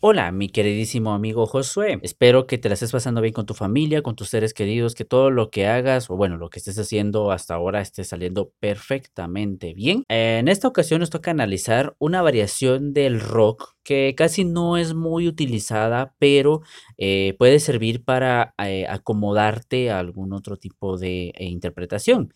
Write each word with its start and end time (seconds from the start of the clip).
Hola, 0.00 0.30
mi 0.30 0.48
queridísimo 0.48 1.12
amigo 1.12 1.44
Josué. 1.46 1.98
Espero 2.02 2.46
que 2.46 2.56
te 2.56 2.68
la 2.68 2.74
estés 2.74 2.92
pasando 2.92 3.20
bien 3.20 3.34
con 3.34 3.46
tu 3.46 3.54
familia, 3.54 4.00
con 4.00 4.14
tus 4.14 4.28
seres 4.28 4.54
queridos, 4.54 4.94
que 4.94 5.04
todo 5.04 5.32
lo 5.32 5.50
que 5.50 5.66
hagas 5.66 6.08
o 6.08 6.16
bueno, 6.16 6.36
lo 6.36 6.50
que 6.50 6.60
estés 6.60 6.78
haciendo 6.78 7.32
hasta 7.32 7.54
ahora 7.54 7.80
esté 7.80 8.04
saliendo 8.04 8.52
perfectamente 8.60 9.74
bien. 9.74 10.04
En 10.08 10.46
esta 10.46 10.68
ocasión 10.68 11.00
nos 11.00 11.10
toca 11.10 11.32
analizar 11.32 11.96
una 11.98 12.22
variación 12.22 12.92
del 12.92 13.20
rock 13.20 13.74
que 13.82 14.14
casi 14.16 14.44
no 14.44 14.76
es 14.76 14.94
muy 14.94 15.26
utilizada, 15.26 16.14
pero 16.20 16.60
eh, 16.96 17.34
puede 17.36 17.58
servir 17.58 18.04
para 18.04 18.54
eh, 18.64 18.86
acomodarte 18.88 19.90
a 19.90 19.98
algún 19.98 20.32
otro 20.32 20.58
tipo 20.58 20.96
de 20.96 21.32
eh, 21.34 21.46
interpretación. 21.46 22.32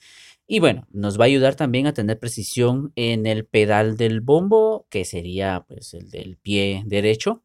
Y 0.49 0.59
bueno, 0.59 0.89
nos 0.91 1.19
va 1.19 1.25
a 1.25 1.27
ayudar 1.27 1.55
también 1.55 1.87
a 1.87 1.95
tener 1.95 2.19
precisión 2.19 2.93
en 2.97 3.27
el 3.27 3.47
pedal 3.47 3.97
del 3.97 4.21
bombo, 4.21 4.87
que 4.91 5.05
sería 5.05 5.65
pues 5.69 5.95
el 5.95 6.11
del 6.11 6.39
pie 6.39 6.83
derecho. 6.87 7.45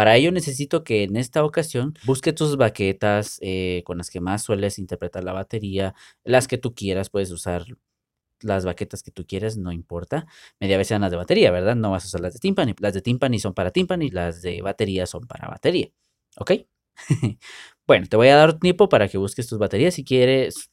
Para 0.00 0.16
ello 0.16 0.32
necesito 0.32 0.82
que 0.82 1.02
en 1.02 1.14
esta 1.16 1.44
ocasión 1.44 1.92
busque 2.06 2.32
tus 2.32 2.56
baquetas 2.56 3.36
eh, 3.42 3.82
con 3.84 3.98
las 3.98 4.08
que 4.08 4.18
más 4.18 4.42
sueles 4.42 4.78
interpretar 4.78 5.24
la 5.24 5.34
batería, 5.34 5.94
las 6.24 6.48
que 6.48 6.56
tú 6.56 6.74
quieras, 6.74 7.10
puedes 7.10 7.30
usar 7.30 7.66
las 8.40 8.64
baquetas 8.64 9.02
que 9.02 9.10
tú 9.10 9.26
quieras, 9.26 9.58
no 9.58 9.72
importa. 9.72 10.26
Media 10.58 10.78
vez 10.78 10.88
sean 10.88 11.02
las 11.02 11.10
de 11.10 11.18
batería, 11.18 11.50
¿verdad? 11.50 11.76
No 11.76 11.90
vas 11.90 12.04
a 12.04 12.06
usar 12.06 12.22
las 12.22 12.32
de 12.32 12.38
timpani. 12.38 12.74
Las 12.78 12.94
de 12.94 13.02
timpani 13.02 13.38
son 13.40 13.52
para 13.52 13.72
timpani, 13.72 14.08
las 14.08 14.40
de 14.40 14.62
batería 14.62 15.04
son 15.04 15.26
para 15.26 15.48
batería. 15.48 15.90
¿Ok? 16.38 16.52
bueno, 17.86 18.06
te 18.06 18.16
voy 18.16 18.28
a 18.28 18.36
dar 18.36 18.58
tiempo 18.58 18.88
para 18.88 19.06
que 19.06 19.18
busques 19.18 19.46
tus 19.46 19.58
baterías 19.58 19.92
si 19.92 20.02
quieres. 20.02 20.70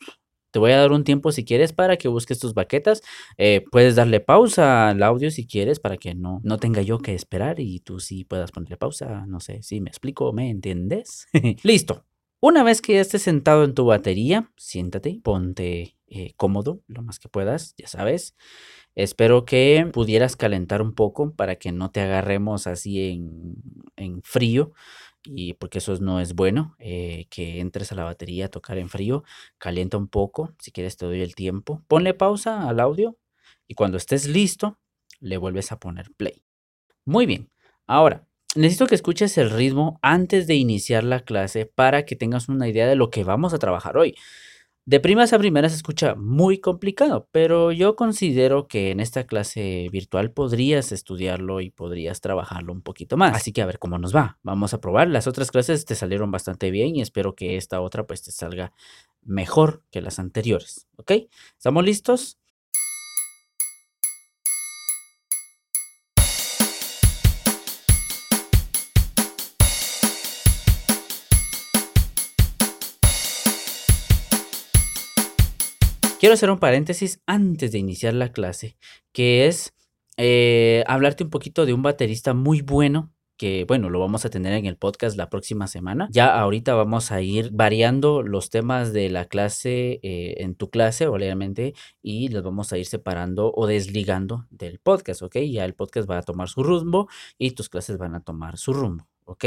Te 0.51 0.59
voy 0.59 0.71
a 0.71 0.77
dar 0.77 0.91
un 0.91 1.03
tiempo 1.03 1.31
si 1.31 1.45
quieres 1.45 1.73
para 1.73 1.97
que 1.97 2.07
busques 2.07 2.39
tus 2.39 2.53
baquetas. 2.53 3.01
Eh, 3.37 3.63
puedes 3.71 3.95
darle 3.95 4.19
pausa 4.19 4.89
al 4.89 5.03
audio 5.03 5.31
si 5.31 5.45
quieres 5.45 5.79
para 5.79 5.97
que 5.97 6.15
no, 6.15 6.39
no 6.43 6.57
tenga 6.57 6.81
yo 6.81 6.99
que 6.99 7.13
esperar 7.13 7.59
y 7.59 7.79
tú 7.79 7.99
sí 7.99 8.23
puedas 8.23 8.51
ponerle 8.51 8.77
pausa. 8.77 9.25
No 9.27 9.39
sé 9.39 9.61
si 9.63 9.81
me 9.81 9.89
explico, 9.89 10.33
¿me 10.33 10.49
entiendes? 10.49 11.27
Listo. 11.63 12.05
Una 12.39 12.63
vez 12.63 12.81
que 12.81 12.93
ya 12.93 13.01
estés 13.01 13.23
sentado 13.23 13.63
en 13.63 13.73
tu 13.73 13.85
batería, 13.85 14.51
siéntate, 14.57 15.19
ponte 15.23 15.97
eh, 16.07 16.33
cómodo 16.37 16.81
lo 16.87 17.01
más 17.01 17.17
que 17.19 17.29
puedas, 17.29 17.73
ya 17.77 17.87
sabes. 17.87 18.35
Espero 18.95 19.43
que 19.45 19.89
pudieras 19.91 20.35
calentar 20.35 20.81
un 20.81 20.93
poco 20.93 21.33
para 21.35 21.57
que 21.57 21.71
no 21.71 21.91
te 21.91 22.01
agarremos 22.01 22.67
así 22.67 23.09
en, 23.09 23.55
en 23.95 24.21
frío 24.23 24.73
y 25.35 25.53
porque 25.53 25.79
eso 25.79 25.95
no 25.99 26.19
es 26.19 26.33
bueno, 26.33 26.75
eh, 26.79 27.27
que 27.29 27.59
entres 27.59 27.91
a 27.91 27.95
la 27.95 28.03
batería 28.03 28.45
a 28.45 28.49
tocar 28.49 28.77
en 28.77 28.89
frío, 28.89 29.23
calienta 29.57 29.97
un 29.97 30.07
poco, 30.07 30.53
si 30.59 30.71
quieres 30.71 30.97
te 30.97 31.05
doy 31.05 31.21
el 31.21 31.35
tiempo, 31.35 31.83
ponle 31.87 32.13
pausa 32.13 32.67
al 32.67 32.79
audio 32.79 33.17
y 33.67 33.75
cuando 33.75 33.97
estés 33.97 34.27
listo, 34.27 34.79
le 35.19 35.37
vuelves 35.37 35.71
a 35.71 35.79
poner 35.79 36.11
play. 36.15 36.43
Muy 37.05 37.25
bien, 37.25 37.49
ahora, 37.85 38.27
necesito 38.55 38.87
que 38.87 38.95
escuches 38.95 39.37
el 39.37 39.49
ritmo 39.49 39.99
antes 40.01 40.47
de 40.47 40.55
iniciar 40.55 41.03
la 41.03 41.21
clase 41.21 41.65
para 41.65 42.05
que 42.05 42.15
tengas 42.15 42.49
una 42.49 42.67
idea 42.67 42.87
de 42.87 42.95
lo 42.95 43.09
que 43.09 43.23
vamos 43.23 43.53
a 43.53 43.59
trabajar 43.59 43.97
hoy. 43.97 44.15
De 44.87 45.01
primas 45.01 45.33
a 45.33 45.37
primeras 45.37 45.73
se 45.73 45.75
escucha 45.75 46.15
muy 46.15 46.59
complicado, 46.59 47.27
pero 47.33 47.73
yo 47.73 47.97
considero 47.97 48.69
que 48.69 48.89
en 48.91 49.01
esta 49.01 49.25
clase 49.25 49.89
virtual 49.91 50.31
podrías 50.31 50.93
estudiarlo 50.93 51.59
y 51.59 51.71
podrías 51.71 52.21
trabajarlo 52.21 52.71
un 52.71 52.81
poquito 52.81 53.17
más. 53.17 53.35
Así 53.35 53.51
que 53.51 53.61
a 53.61 53.65
ver 53.65 53.79
cómo 53.79 53.97
nos 53.97 54.15
va. 54.15 54.39
Vamos 54.43 54.73
a 54.73 54.79
probar. 54.79 55.09
Las 55.09 55.27
otras 55.27 55.51
clases 55.51 55.83
te 55.83 55.93
salieron 55.93 56.31
bastante 56.31 56.71
bien 56.71 56.95
y 56.95 57.01
espero 57.01 57.35
que 57.35 57.57
esta 57.57 57.81
otra 57.81 58.07
pues 58.07 58.23
te 58.23 58.31
salga 58.31 58.71
mejor 59.23 59.83
que 59.91 59.99
las 59.99 60.19
anteriores. 60.19 60.87
¿Ok? 60.95 61.11
¿Estamos 61.57 61.83
listos? 61.83 62.39
Quiero 76.27 76.33
hacer 76.33 76.51
un 76.51 76.59
paréntesis 76.59 77.21
antes 77.25 77.71
de 77.71 77.77
iniciar 77.77 78.13
la 78.13 78.33
clase, 78.33 78.77
que 79.13 79.47
es 79.47 79.73
eh, 80.17 80.83
hablarte 80.85 81.23
un 81.23 81.29
poquito 81.29 81.65
de 81.65 81.71
un 81.71 81.81
baterista 81.81 82.33
muy 82.33 82.59
bueno 82.61 83.13
que 83.37 83.63
bueno, 83.65 83.89
lo 83.89 84.01
vamos 84.01 84.25
a 84.25 84.29
tener 84.29 84.51
en 84.51 84.65
el 84.65 84.75
podcast 84.75 85.15
la 85.15 85.29
próxima 85.29 85.67
semana. 85.67 86.09
Ya 86.11 86.37
ahorita 86.37 86.73
vamos 86.73 87.13
a 87.13 87.21
ir 87.21 87.51
variando 87.53 88.23
los 88.23 88.49
temas 88.49 88.91
de 88.91 89.09
la 89.09 89.23
clase 89.23 90.01
eh, 90.03 90.35
en 90.39 90.55
tu 90.55 90.69
clase, 90.69 91.07
obviamente, 91.07 91.75
y 92.01 92.27
los 92.27 92.43
vamos 92.43 92.73
a 92.73 92.77
ir 92.77 92.87
separando 92.87 93.53
o 93.55 93.65
desligando 93.65 94.47
del 94.49 94.79
podcast, 94.79 95.21
¿ok? 95.21 95.37
Ya 95.49 95.63
el 95.63 95.75
podcast 95.75 96.09
va 96.09 96.17
a 96.17 96.23
tomar 96.23 96.49
su 96.49 96.61
rumbo 96.61 97.07
y 97.37 97.51
tus 97.51 97.69
clases 97.69 97.97
van 97.97 98.15
a 98.15 98.19
tomar 98.19 98.57
su 98.57 98.73
rumbo, 98.73 99.07
¿ok? 99.23 99.45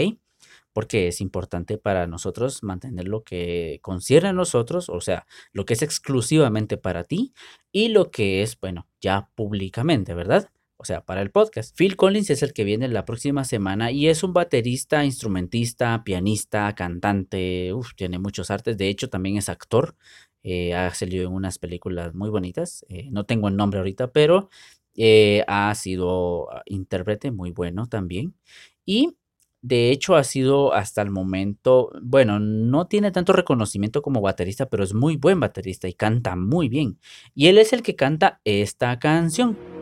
Porque 0.73 1.09
es 1.09 1.21
importante 1.21 1.79
para 1.79 2.07
nosotros 2.07 2.63
mantener 2.63 3.09
lo 3.09 3.23
que 3.25 3.79
concierne 3.83 4.31
a 4.31 4.33
nosotros, 4.33 4.89
o 4.89 5.01
sea, 5.01 5.27
lo 5.53 5.65
que 5.65 5.75
es 5.75 5.83
exclusivamente 5.83 6.77
para 6.77 7.05
ti 7.05 7.35
y 7.73 7.89
lo 7.89 8.11
que 8.11 8.43
es, 8.43 8.59
bueno, 8.61 8.89
ya 9.01 9.31
públicamente, 9.35 10.15
¿verdad? 10.15 10.51
O 10.77 10.85
sea, 10.85 11.05
para 11.05 11.21
el 11.21 11.31
podcast. 11.31 11.77
Phil 11.77 11.95
Collins 11.97 12.31
es 12.31 12.43
el 12.43 12.55
que 12.55 12.65
viene 12.65 12.89
la 12.89 13.05
próxima 13.05 13.45
semana 13.45 13.91
y 13.91 14.09
es 14.09 14.23
un 14.23 14.33
baterista, 14.33 15.05
instrumentista, 15.05 16.03
pianista, 16.05 16.75
cantante, 16.75 17.75
uf, 17.75 17.95
tiene 17.97 18.19
muchos 18.19 18.51
artes, 18.51 18.79
de 18.79 18.89
hecho 18.89 19.11
también 19.11 19.37
es 19.37 19.51
actor, 19.51 19.95
eh, 20.43 20.75
ha 20.75 20.93
salido 20.95 21.27
en 21.27 21.35
unas 21.35 21.59
películas 21.59 22.15
muy 22.15 22.31
bonitas, 22.31 22.87
eh, 22.89 23.09
no 23.11 23.27
tengo 23.27 23.49
el 23.49 23.57
nombre 23.57 23.79
ahorita, 23.81 24.11
pero 24.13 24.49
eh, 24.97 25.45
ha 25.49 25.75
sido 25.75 26.51
ah, 26.51 26.63
intérprete 26.67 27.31
muy 27.31 27.51
bueno 27.51 27.87
también. 27.87 28.35
Y 28.87 29.17
de 29.62 29.91
hecho, 29.91 30.16
ha 30.16 30.25
sido 30.25 30.72
hasta 30.72 31.03
el 31.03 31.10
momento, 31.10 31.91
bueno, 32.03 32.38
no 32.38 32.87
tiene 32.87 33.10
tanto 33.10 33.32
reconocimiento 33.32 34.03
como 34.03 34.21
baterista, 34.21 34.66
pero 34.66 34.84
es 34.84 34.94
muy 34.94 35.16
buen 35.16 35.41
baterista 35.41 35.88
y 35.88 35.94
canta 35.94 36.37
muy 36.37 36.69
bien. 36.69 36.98
Y 37.34 37.48
él 37.48 37.59
es 37.59 37.72
el 37.72 37.82
que 37.82 37.97
canta 37.97 38.41
esta 38.44 38.98
canción. 38.98 39.80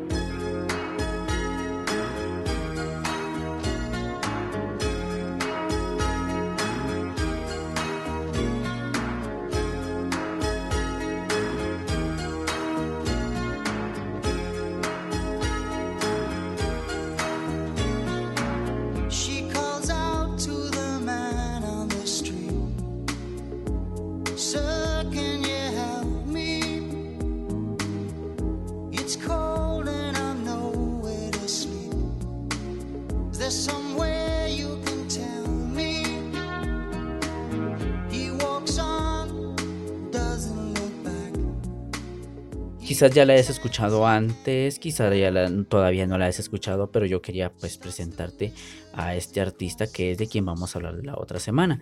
Quizás 42.99 43.15
ya 43.15 43.25
la 43.25 43.35
hayas 43.35 43.49
escuchado 43.49 44.09
antes, 44.09 44.81
quizás 44.81 45.17
ya 45.17 45.33
todavía 45.69 46.05
no 46.09 46.19
la 46.19 46.25
hayas 46.25 46.41
escuchado, 46.41 46.91
pero 46.91 47.07
yo 47.07 47.23
quería 47.23 47.53
pues 47.53 47.79
presentarte 47.79 48.53
a 48.93 49.15
este 49.15 49.41
artista 49.41 49.87
que 49.87 50.11
es 50.11 50.19
de 50.19 50.27
quien 50.27 50.45
vamos 50.45 50.75
a 50.75 50.81
hablar 50.81 50.95
la 51.05 51.15
otra 51.17 51.39
semana. 51.39 51.81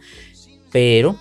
Pero 0.71 1.17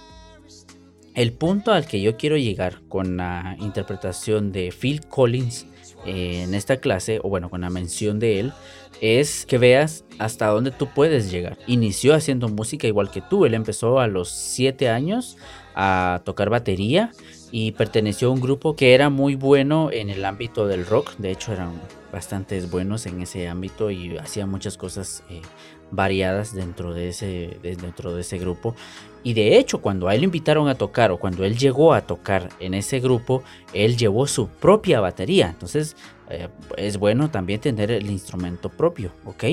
el 1.13 1.31
punto 1.31 1.72
al 1.72 1.88
que 1.88 2.01
yo 2.01 2.17
quiero 2.17 2.35
llegar 2.35 2.81
con 2.89 3.16
la 3.16 3.55
interpretación 3.61 4.51
de 4.51 4.73
Phil 4.78 5.00
Collins 5.07 5.66
en 6.05 6.53
esta 6.55 6.75
clase, 6.75 7.22
o 7.23 7.29
bueno, 7.29 7.50
con 7.50 7.61
la 7.61 7.69
mención 7.69 8.19
de 8.19 8.41
él, 8.41 8.51
es 9.00 9.45
que 9.45 9.57
veas 9.57 10.03
hasta 10.19 10.47
dónde 10.47 10.72
tú 10.72 10.89
puedes 10.94 11.31
llegar. 11.31 11.57
Inició 11.67 12.16
haciendo 12.16 12.50
música 12.50 12.85
igual 12.85 13.11
que 13.11 13.22
tú, 13.22 13.46
él 13.46 13.53
empezó 13.53 14.02
a 14.02 14.08
los 14.08 14.29
7 14.29 14.90
años 14.90 15.37
a 15.73 16.22
tocar 16.25 16.49
batería 16.49 17.11
y 17.57 17.72
perteneció 17.72 18.28
a 18.28 18.31
un 18.31 18.41
grupo 18.41 18.75
que 18.75 18.93
era 18.93 19.09
muy 19.09 19.35
bueno 19.35 19.90
en 19.90 20.09
el 20.09 20.25
ámbito 20.25 20.67
del 20.67 20.85
rock, 20.85 21.16
de 21.17 21.31
hecho 21.31 21.53
eran 21.53 21.72
bastantes 22.11 22.69
buenos 22.69 23.05
en 23.05 23.22
ese 23.22 23.47
ámbito 23.47 23.90
y 23.91 24.17
hacían 24.17 24.49
muchas 24.49 24.78
cosas 24.78 25.23
eh, 25.29 25.41
variadas 25.90 26.53
dentro 26.53 26.93
de, 26.93 27.07
ese, 27.07 27.57
dentro 27.63 28.13
de 28.13 28.19
ese 28.19 28.40
grupo. 28.40 28.75
Y 29.23 29.35
de 29.35 29.57
hecho, 29.57 29.79
cuando 29.79 30.09
a 30.09 30.16
él 30.16 30.19
lo 30.19 30.25
invitaron 30.25 30.67
a 30.67 30.75
tocar 30.75 31.13
o 31.13 31.17
cuando 31.17 31.46
él 31.46 31.57
llegó 31.57 31.93
a 31.93 32.02
tocar 32.02 32.49
en 32.59 32.73
ese 32.73 32.99
grupo, 32.99 33.41
él 33.72 33.96
llevó 33.96 34.28
su 34.28 34.49
propia 34.49 34.99
batería. 34.99 35.47
Entonces, 35.47 35.96
eh, 36.29 36.49
es 36.75 36.97
bueno 36.97 37.31
también 37.31 37.61
tener 37.61 37.90
el 37.90 38.11
instrumento 38.11 38.67
propio, 38.67 39.13
¿ok? 39.23 39.46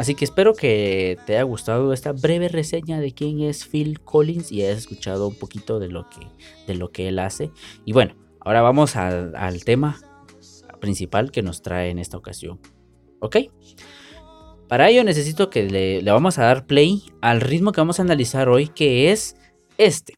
Así 0.00 0.14
que 0.14 0.24
espero 0.24 0.54
que 0.54 1.18
te 1.26 1.34
haya 1.34 1.42
gustado 1.42 1.92
esta 1.92 2.12
breve 2.12 2.48
reseña 2.48 3.00
de 3.00 3.12
quién 3.12 3.42
es 3.42 3.66
Phil 3.66 4.00
Collins 4.00 4.50
y 4.50 4.62
hayas 4.62 4.78
escuchado 4.78 5.28
un 5.28 5.34
poquito 5.34 5.78
de 5.78 5.88
lo 5.88 6.08
que, 6.08 6.26
de 6.66 6.74
lo 6.74 6.90
que 6.90 7.08
él 7.08 7.18
hace. 7.18 7.50
Y 7.84 7.92
bueno, 7.92 8.16
ahora 8.40 8.62
vamos 8.62 8.96
al, 8.96 9.62
tema 9.62 10.00
principal 10.80 11.30
que 11.30 11.42
nos 11.42 11.60
trae 11.60 11.90
en 11.90 11.98
esta 11.98 12.16
ocasión. 12.16 12.60
¿Ok? 13.18 13.36
Para 14.68 14.88
ello 14.88 15.04
necesito 15.04 15.50
que 15.50 15.64
le, 15.64 16.00
le 16.00 16.10
vamos 16.10 16.38
a 16.38 16.44
dar 16.44 16.64
play 16.64 17.02
al 17.20 17.42
ritmo 17.42 17.72
que 17.72 17.82
vamos 17.82 17.98
a 17.98 18.02
analizar 18.02 18.48
hoy, 18.48 18.68
que 18.68 19.12
es 19.12 19.36
este. 19.76 20.14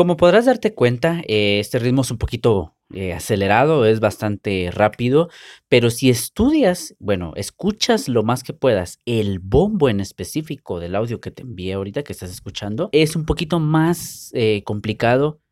Como 0.00 0.16
podrás 0.16 0.46
darte 0.46 0.72
cuenta, 0.72 1.20
eh, 1.28 1.60
este 1.60 1.78
ritmo 1.78 2.00
es 2.00 2.10
un 2.10 2.16
poquito 2.16 2.74
eh, 2.94 3.12
acelerado, 3.12 3.84
es 3.84 4.00
bastante 4.00 4.70
rápido, 4.72 5.28
pero 5.68 5.90
si 5.90 6.08
estudias, 6.08 6.96
bueno, 6.98 7.34
escuchas 7.36 8.08
lo 8.08 8.22
más 8.22 8.42
que 8.42 8.54
puedas 8.54 8.98
el 9.04 9.40
bombo 9.40 9.90
en 9.90 10.00
específico 10.00 10.80
del 10.80 10.96
audio 10.96 11.20
que 11.20 11.30
te 11.30 11.42
envié 11.42 11.74
ahorita 11.74 12.02
que 12.02 12.14
estás 12.14 12.30
escuchando, 12.30 12.88
es 12.92 13.14
un 13.14 13.26
poquito 13.26 13.60
más 13.60 14.30
eh, 14.32 14.62
complicado 14.64 15.42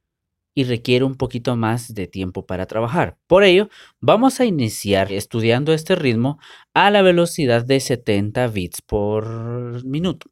y 0.55 0.65
requiere 0.65 1.05
un 1.05 1.17
poquito 1.17 1.55
más 1.55 1.93
de 1.93 2.07
tiempo 2.07 2.47
para 2.47 2.65
trabajar. 2.65 3.19
Por 3.27 3.45
ello, 3.45 3.69
vamos 4.01 4.41
a 4.41 4.47
iniciar 4.47 5.13
estudiando 5.13 5.75
este 5.75 5.95
ritmo 5.95 6.39
a 6.73 6.91
la 6.91 7.03
velocidad 7.03 7.67
de 7.67 7.81
70 7.81 8.49
bits 8.49 8.81
por 8.81 9.85
minuto. 9.85 10.31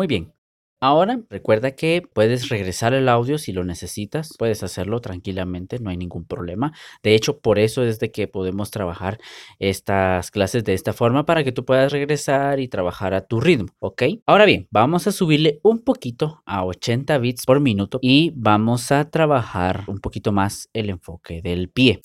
Muy 0.00 0.06
bien. 0.06 0.32
Ahora 0.80 1.20
recuerda 1.28 1.72
que 1.72 2.00
puedes 2.14 2.48
regresar 2.48 2.94
el 2.94 3.06
audio 3.06 3.36
si 3.36 3.52
lo 3.52 3.64
necesitas, 3.64 4.34
puedes 4.38 4.62
hacerlo 4.62 5.02
tranquilamente, 5.02 5.78
no 5.78 5.90
hay 5.90 5.98
ningún 5.98 6.24
problema. 6.24 6.72
De 7.02 7.14
hecho, 7.14 7.38
por 7.40 7.58
eso 7.58 7.84
es 7.84 7.98
de 7.98 8.10
que 8.10 8.26
podemos 8.26 8.70
trabajar 8.70 9.18
estas 9.58 10.30
clases 10.30 10.64
de 10.64 10.72
esta 10.72 10.94
forma 10.94 11.26
para 11.26 11.44
que 11.44 11.52
tú 11.52 11.66
puedas 11.66 11.92
regresar 11.92 12.60
y 12.60 12.68
trabajar 12.68 13.12
a 13.12 13.26
tu 13.26 13.42
ritmo, 13.42 13.68
¿ok? 13.78 14.04
Ahora 14.24 14.46
bien, 14.46 14.68
vamos 14.70 15.06
a 15.06 15.12
subirle 15.12 15.60
un 15.62 15.80
poquito 15.84 16.42
a 16.46 16.64
80 16.64 17.18
bits 17.18 17.44
por 17.44 17.60
minuto 17.60 17.98
y 18.00 18.32
vamos 18.34 18.90
a 18.90 19.10
trabajar 19.10 19.84
un 19.86 19.98
poquito 19.98 20.32
más 20.32 20.70
el 20.72 20.88
enfoque 20.88 21.42
del 21.42 21.68
pie. 21.68 22.00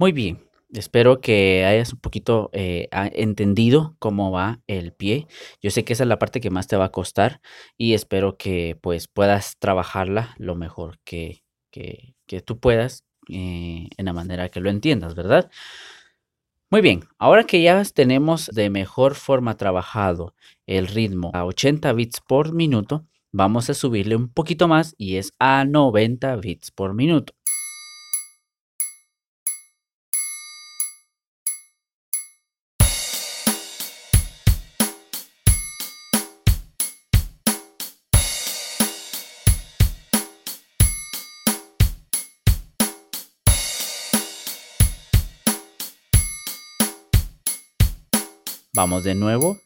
Muy 0.00 0.12
bien, 0.12 0.48
espero 0.72 1.20
que 1.20 1.66
hayas 1.66 1.92
un 1.92 2.00
poquito 2.00 2.48
eh, 2.54 2.88
entendido 2.90 3.96
cómo 3.98 4.30
va 4.30 4.62
el 4.66 4.94
pie. 4.94 5.26
Yo 5.60 5.70
sé 5.70 5.84
que 5.84 5.92
esa 5.92 6.04
es 6.04 6.08
la 6.08 6.18
parte 6.18 6.40
que 6.40 6.48
más 6.48 6.66
te 6.68 6.76
va 6.76 6.86
a 6.86 6.90
costar 6.90 7.42
y 7.76 7.92
espero 7.92 8.38
que 8.38 8.78
pues 8.80 9.08
puedas 9.08 9.58
trabajarla 9.58 10.34
lo 10.38 10.54
mejor 10.54 11.00
que, 11.04 11.44
que, 11.70 12.14
tú 12.46 12.58
puedas 12.58 13.04
eh, 13.28 13.88
en 13.94 14.06
la 14.06 14.14
manera 14.14 14.48
que 14.48 14.60
lo 14.60 14.70
entiendas, 14.70 15.14
¿verdad? 15.14 15.50
Muy 16.70 16.80
bien, 16.80 17.04
ahora 17.18 17.44
que 17.44 17.60
ya 17.60 17.84
tenemos 17.84 18.46
de 18.46 18.70
mejor 18.70 19.16
forma 19.16 19.58
trabajado 19.58 20.34
el 20.66 20.86
ritmo 20.86 21.30
a 21.34 21.44
80 21.44 21.92
bits 21.92 22.22
por 22.26 22.54
minuto, 22.54 23.04
vamos 23.32 23.68
a 23.68 23.74
subirle 23.74 24.16
un 24.16 24.32
poquito 24.32 24.66
más 24.66 24.94
y 24.96 25.16
es 25.16 25.34
a 25.38 25.66
90 25.66 26.36
bits 26.36 26.70
por 26.70 26.94
minuto. 26.94 27.34
Vamos 48.80 49.04
de 49.04 49.14
nuevo. 49.14 49.58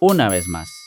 Una 0.00 0.28
vez 0.28 0.48
más. 0.48 0.83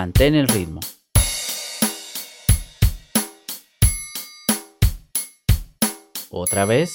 Mantén 0.00 0.34
el 0.34 0.48
ritmo. 0.48 0.80
Otra 6.30 6.64
vez. 6.64 6.90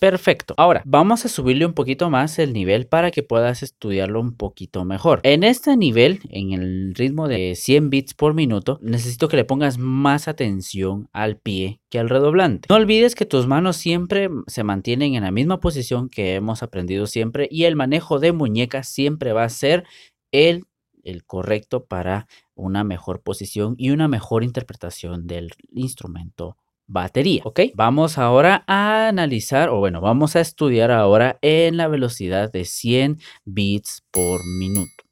Perfecto. 0.00 0.54
Ahora, 0.56 0.82
vamos 0.86 1.26
a 1.26 1.28
subirle 1.28 1.66
un 1.66 1.74
poquito 1.74 2.08
más 2.08 2.38
el 2.38 2.54
nivel 2.54 2.86
para 2.86 3.10
que 3.10 3.22
puedas 3.22 3.62
estudiarlo 3.62 4.18
un 4.18 4.34
poquito 4.34 4.86
mejor. 4.86 5.20
En 5.24 5.44
este 5.44 5.76
nivel, 5.76 6.20
en 6.30 6.52
el 6.52 6.94
ritmo 6.94 7.28
de 7.28 7.54
100 7.54 7.90
bits 7.90 8.14
por 8.14 8.32
minuto, 8.32 8.78
necesito 8.80 9.28
que 9.28 9.36
le 9.36 9.44
pongas 9.44 9.76
más 9.76 10.26
atención 10.26 11.10
al 11.12 11.36
pie 11.36 11.82
que 11.90 11.98
al 11.98 12.08
redoblante. 12.08 12.66
No 12.70 12.76
olvides 12.76 13.14
que 13.14 13.26
tus 13.26 13.46
manos 13.46 13.76
siempre 13.76 14.30
se 14.46 14.64
mantienen 14.64 15.16
en 15.16 15.22
la 15.22 15.32
misma 15.32 15.60
posición 15.60 16.08
que 16.08 16.34
hemos 16.34 16.62
aprendido 16.62 17.06
siempre 17.06 17.46
y 17.50 17.64
el 17.64 17.76
manejo 17.76 18.18
de 18.18 18.32
muñecas 18.32 18.88
siempre 18.88 19.34
va 19.34 19.44
a 19.44 19.50
ser 19.50 19.84
el, 20.32 20.64
el 21.04 21.24
correcto 21.26 21.84
para 21.84 22.26
una 22.54 22.84
mejor 22.84 23.20
posición 23.20 23.74
y 23.76 23.90
una 23.90 24.08
mejor 24.08 24.44
interpretación 24.44 25.26
del 25.26 25.50
instrumento 25.70 26.56
batería, 26.90 27.42
¿ok? 27.44 27.60
Vamos 27.74 28.18
ahora 28.18 28.64
a 28.66 29.08
analizar, 29.08 29.68
o 29.68 29.78
bueno, 29.78 30.00
vamos 30.00 30.34
a 30.36 30.40
estudiar 30.40 30.90
ahora 30.90 31.38
en 31.40 31.76
la 31.76 31.88
velocidad 31.88 32.50
de 32.50 32.64
100 32.64 33.18
bits 33.44 34.02
por 34.10 34.40
minuto. 34.58 35.04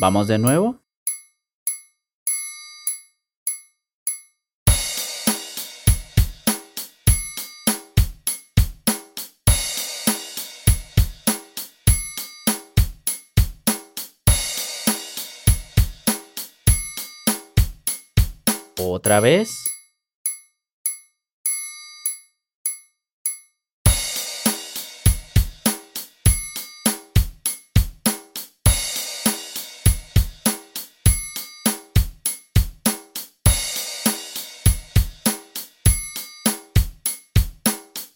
Vamos 0.00 0.28
de 0.28 0.38
nuevo. 0.38 0.79
Otra 19.10 19.18
vez. 19.18 19.50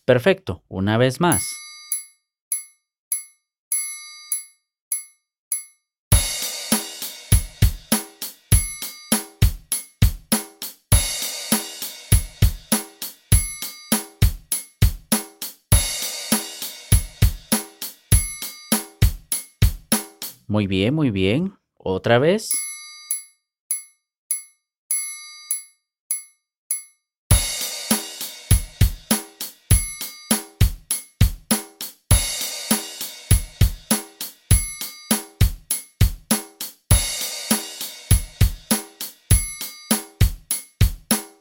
Perfecto, 0.05 0.63
una 0.69 0.97
vez 0.97 1.21
más. 1.21 1.64
Muy 20.47 20.67
bien, 20.67 20.95
muy 20.95 21.11
bien. 21.11 21.55
Otra 21.77 22.19
vez. 22.19 22.51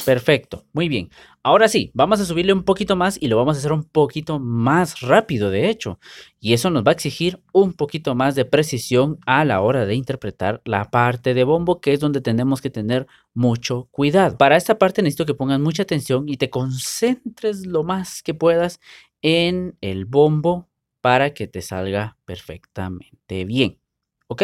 Perfecto, 0.06 0.66
muy 0.74 0.90
bien. 0.90 1.10
Ahora 1.44 1.68
sí, 1.68 1.92
vamos 1.94 2.20
a 2.20 2.26
subirle 2.26 2.52
un 2.52 2.64
poquito 2.64 2.96
más 2.96 3.18
y 3.22 3.28
lo 3.28 3.38
vamos 3.38 3.56
a 3.56 3.60
hacer 3.60 3.72
un 3.72 3.84
poquito 3.84 4.38
más 4.40 5.00
rápido, 5.02 5.50
de 5.50 5.70
hecho. 5.70 6.00
Y 6.40 6.54
eso 6.54 6.70
nos 6.70 6.84
va 6.84 6.92
a 6.92 6.94
exigir 6.94 7.42
un 7.54 7.74
poquito 7.74 8.14
más 8.14 8.36
de 8.36 8.44
precisión 8.44 9.18
a 9.26 9.46
la 9.46 9.62
hora 9.62 9.86
de 9.86 9.96
interpretar 9.96 10.62
la 10.66 10.92
parte 10.92 11.34
de 11.34 11.44
bombo, 11.46 11.80
que 11.80 11.94
es 11.94 12.00
donde 12.00 12.22
tenemos 12.22 12.62
que 12.62 12.70
tener 12.70 13.08
mucho 13.34 13.88
cuidado. 13.92 14.38
Para 14.38 14.58
esta 14.58 14.78
parte 14.78 15.02
necesito 15.02 15.26
que 15.26 15.36
pongas 15.36 15.60
mucha 15.60 15.84
atención 15.84 16.28
y 16.28 16.38
te 16.38 16.50
concentres 16.50 17.66
lo 17.66 17.84
más 17.84 18.22
que 18.24 18.34
puedas 18.34 18.80
en 19.22 19.78
el 19.80 20.06
bombo 20.06 20.70
para 21.02 21.34
que 21.34 21.48
te 21.48 21.62
salga 21.62 22.18
perfectamente 22.26 23.46
bien. 23.46 23.80
¿Ok? 24.28 24.44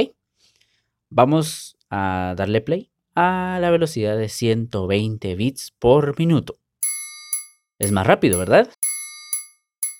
Vamos 1.09 1.77
a 1.89 2.33
darle 2.37 2.61
play 2.61 2.91
a 3.21 3.59
la 3.59 3.69
velocidad 3.69 4.17
de 4.17 4.29
120 4.29 5.35
bits 5.35 5.73
por 5.77 6.17
minuto. 6.17 6.57
Es 7.77 7.91
más 7.91 8.07
rápido, 8.07 8.39
¿verdad? 8.39 8.69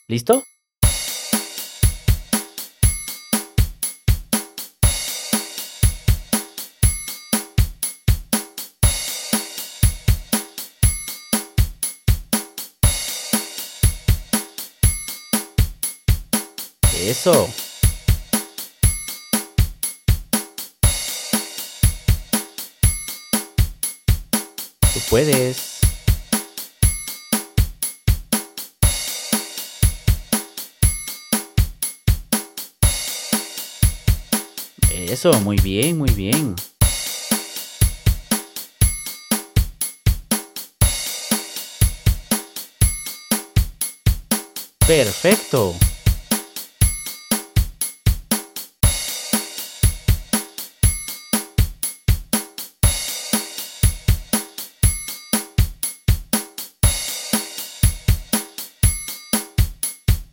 ¿Listo? 0.07 0.41
Eso. 16.93 17.68
Puedes. 25.09 25.79
Eso, 34.91 35.33
muy 35.41 35.57
bien, 35.57 35.97
muy 35.97 36.11
bien. 36.11 36.55
Perfecto. 44.85 45.75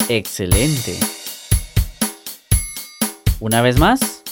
Excelente. 0.09 0.97
Una 3.41 3.61
vez 3.61 3.77
más. 3.77 4.23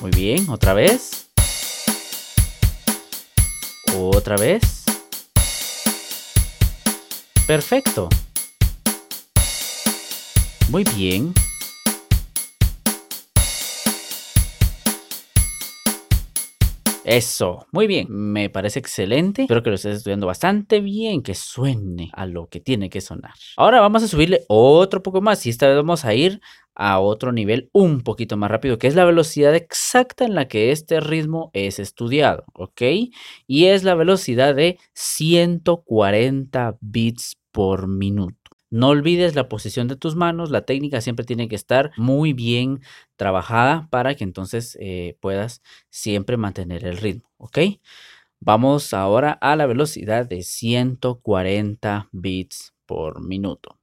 Muy 0.00 0.10
bien, 0.10 0.50
otra 0.50 0.74
vez. 0.74 1.28
Otra 3.96 4.36
vez. 4.36 4.84
Perfecto. 7.46 8.10
Muy 10.68 10.84
bien. 10.84 11.32
Eso, 17.12 17.66
muy 17.72 17.86
bien, 17.86 18.06
me 18.08 18.48
parece 18.48 18.78
excelente. 18.78 19.42
Espero 19.42 19.62
que 19.62 19.68
lo 19.68 19.76
estés 19.76 19.98
estudiando 19.98 20.26
bastante 20.26 20.80
bien, 20.80 21.22
que 21.22 21.34
suene 21.34 22.10
a 22.14 22.24
lo 22.24 22.46
que 22.48 22.58
tiene 22.58 22.88
que 22.88 23.02
sonar. 23.02 23.32
Ahora 23.58 23.80
vamos 23.82 24.02
a 24.02 24.08
subirle 24.08 24.44
otro 24.48 25.02
poco 25.02 25.20
más 25.20 25.44
y 25.44 25.50
esta 25.50 25.68
vez 25.68 25.76
vamos 25.76 26.06
a 26.06 26.14
ir 26.14 26.40
a 26.74 27.00
otro 27.00 27.30
nivel 27.30 27.68
un 27.72 28.00
poquito 28.00 28.38
más 28.38 28.50
rápido, 28.50 28.78
que 28.78 28.86
es 28.86 28.94
la 28.94 29.04
velocidad 29.04 29.54
exacta 29.54 30.24
en 30.24 30.34
la 30.34 30.48
que 30.48 30.72
este 30.72 31.00
ritmo 31.00 31.50
es 31.52 31.78
estudiado, 31.78 32.44
¿ok? 32.54 32.80
Y 33.46 33.66
es 33.66 33.84
la 33.84 33.94
velocidad 33.94 34.54
de 34.54 34.78
140 34.94 36.78
bits 36.80 37.36
por 37.52 37.88
minuto. 37.88 38.41
No 38.72 38.88
olvides 38.88 39.34
la 39.34 39.50
posición 39.50 39.86
de 39.86 39.96
tus 39.96 40.16
manos, 40.16 40.50
la 40.50 40.62
técnica 40.62 41.02
siempre 41.02 41.26
tiene 41.26 41.46
que 41.46 41.56
estar 41.56 41.92
muy 41.98 42.32
bien 42.32 42.80
trabajada 43.16 43.86
para 43.90 44.14
que 44.14 44.24
entonces 44.24 44.78
eh, 44.80 45.18
puedas 45.20 45.60
siempre 45.90 46.38
mantener 46.38 46.86
el 46.86 46.96
ritmo, 46.96 47.28
¿ok? 47.36 47.58
Vamos 48.40 48.94
ahora 48.94 49.32
a 49.32 49.56
la 49.56 49.66
velocidad 49.66 50.26
de 50.26 50.42
140 50.42 52.08
bits 52.12 52.72
por 52.86 53.22
minuto. 53.22 53.78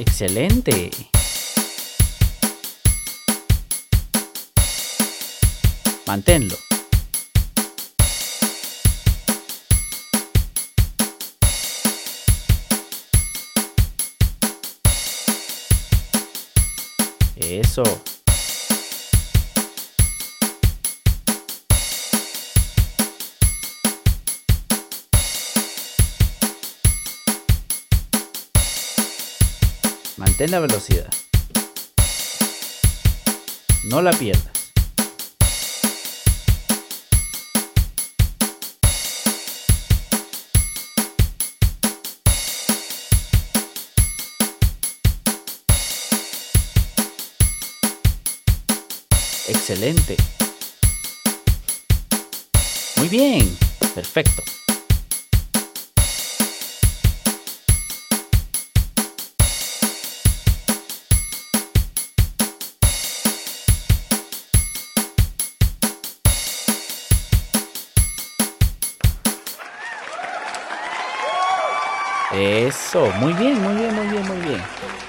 Excelente. 0.00 0.90
Manténlo. 6.06 6.56
Eso. 17.36 18.09
Mantén 30.20 30.50
la 30.50 30.60
velocidad. 30.60 31.08
No 33.84 34.02
la 34.02 34.10
pierdas. 34.10 34.52
Excelente. 49.48 50.18
Muy 52.96 53.08
bien. 53.08 53.56
Perfecto. 53.94 54.42
Eso, 72.40 73.10
muy 73.20 73.34
bien, 73.34 73.60
muy 73.62 73.74
bien, 73.74 73.94
muy 73.94 74.06
bien, 74.06 74.26
muy 74.26 74.38
bien. 74.38 74.62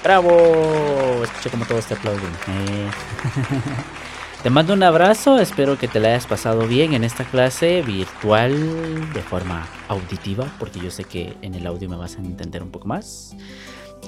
Bravo. 0.04 1.22
Escuché 1.24 1.48
como 1.48 1.64
todos 1.64 1.86
te 1.86 1.94
aplauden. 1.94 2.30
Eh. 2.48 2.90
Te 4.42 4.50
mando 4.50 4.74
un 4.74 4.82
abrazo, 4.82 5.38
espero 5.38 5.78
que 5.78 5.86
te 5.86 6.00
la 6.00 6.08
hayas 6.08 6.26
pasado 6.26 6.66
bien 6.66 6.94
en 6.94 7.04
esta 7.04 7.22
clase 7.22 7.80
virtual 7.80 9.12
de 9.12 9.22
forma 9.22 9.68
auditiva, 9.86 10.52
porque 10.58 10.80
yo 10.80 10.90
sé 10.90 11.04
que 11.04 11.36
en 11.42 11.54
el 11.54 11.64
audio 11.64 11.88
me 11.88 11.94
vas 11.94 12.16
a 12.16 12.18
entender 12.18 12.60
un 12.60 12.72
poco 12.72 12.88
más. 12.88 13.36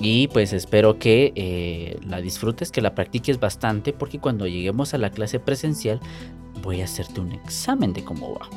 Y 0.01 0.27
pues 0.27 0.53
espero 0.53 0.99
que 0.99 1.33
eh, 1.37 2.01
la 2.05 2.21
disfrutes, 2.21 2.73
que 2.73 2.81
la 2.81 2.97
practiques 2.97 3.39
bastante, 3.39 3.93
porque 3.93 4.19
cuando 4.19 4.49
lleguemos 4.49 4.93
a 4.93 4.99
la 4.99 5.11
clase 5.11 5.39
presencial 5.39 6.01
voy 6.63 6.81
a 6.81 6.87
hacerte 6.87 7.21
un 7.21 7.31
examen 7.31 7.93
de 7.93 8.03
cómo 8.03 8.35
va. 8.35 8.49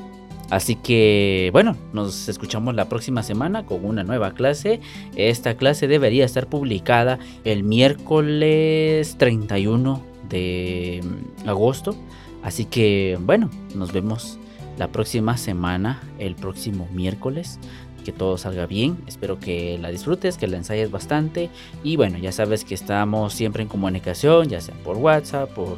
Así 0.49 0.75
que 0.75 1.49
bueno, 1.51 1.75
nos 1.91 2.29
escuchamos 2.29 2.73
la 2.73 2.87
próxima 2.87 3.21
semana 3.23 3.65
con 3.65 3.83
una 3.83 4.03
nueva 4.03 4.33
clase. 4.33 4.79
Esta 5.15 5.57
clase 5.57 5.87
debería 5.87 6.25
estar 6.25 6.47
publicada 6.47 7.19
el 7.43 7.63
miércoles 7.63 9.15
31 9.17 10.01
de 10.29 11.03
agosto. 11.45 11.95
Así 12.43 12.65
que 12.65 13.17
bueno, 13.21 13.49
nos 13.75 13.91
vemos 13.91 14.39
la 14.77 14.87
próxima 14.87 15.37
semana, 15.37 16.01
el 16.19 16.35
próximo 16.35 16.87
miércoles. 16.93 17.59
Que 18.05 18.13
todo 18.13 18.37
salga 18.37 18.65
bien, 18.67 18.97
espero 19.05 19.37
que 19.37 19.77
la 19.79 19.89
disfrutes, 19.89 20.37
que 20.37 20.47
la 20.47 20.55
ensayes 20.55 20.91
bastante. 20.91 21.49
Y 21.83 21.97
bueno, 21.97 22.17
ya 22.17 22.31
sabes 22.31 22.63
que 22.63 22.73
estamos 22.73 23.33
siempre 23.33 23.63
en 23.63 23.67
comunicación, 23.67 24.47
ya 24.47 24.61
sea 24.61 24.75
por 24.75 24.95
WhatsApp, 24.95 25.49
por, 25.49 25.77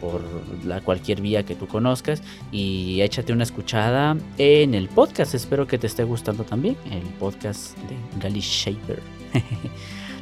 por 0.00 0.22
la, 0.64 0.80
cualquier 0.80 1.20
vía 1.20 1.44
que 1.44 1.54
tú 1.54 1.66
conozcas. 1.66 2.22
Y 2.52 3.00
échate 3.02 3.32
una 3.32 3.44
escuchada 3.44 4.16
en 4.38 4.74
el 4.74 4.88
podcast, 4.88 5.34
espero 5.34 5.66
que 5.66 5.78
te 5.78 5.86
esté 5.86 6.04
gustando 6.04 6.44
también, 6.44 6.76
el 6.90 7.02
podcast 7.18 7.76
de 7.78 7.96
Gali 8.20 8.40
Shaper. 8.40 9.00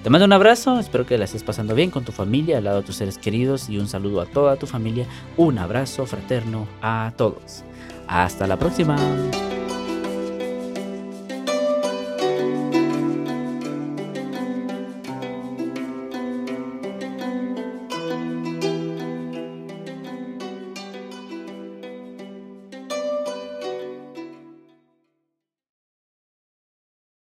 Te 0.03 0.11
mando 0.11 0.27
un 0.27 0.33
abrazo, 0.33 0.79
espero 0.79 1.05
que 1.05 1.19
la 1.19 1.25
estés 1.25 1.43
pasando 1.43 1.75
bien 1.75 1.91
con 1.91 2.05
tu 2.05 2.13
familia, 2.13 2.59
al 2.59 2.65
lado 2.65 2.81
de 2.81 2.87
tus 2.87 2.97
seres 2.97 3.19
queridos 3.19 3.69
y 3.69 3.79
un 3.79 3.89
saludo 3.89 4.21
a 4.21 4.27
toda 4.27 4.57
tu 4.57 4.67
familia. 4.67 5.07
Un 5.37 5.59
abrazo 5.59 6.07
fraterno 6.07 6.69
a 6.81 7.13
todos. 7.17 7.65
Hasta 8.07 8.47
la 8.47 8.57
próxima. 8.57 8.97